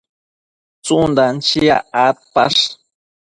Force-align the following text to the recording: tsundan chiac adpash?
tsundan 0.83 1.35
chiac 1.47 1.85
adpash? 2.07 2.61